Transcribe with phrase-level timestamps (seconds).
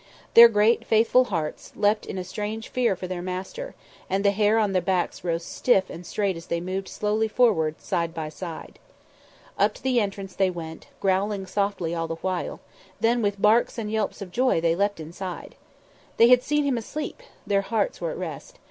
[0.33, 3.75] Their great faithful hearts, leapt in a strange fear for their master,
[4.09, 7.79] and the hair on their backs rose stiff and straight as they moved slowly forward,
[7.79, 8.79] side by side.
[9.59, 12.61] Up to the entrance they went, growling softly all the while;
[12.99, 15.53] then with barks and yelps of joy they leapt inside.
[16.17, 18.57] They had seen Him asleep; their hearts were at rest.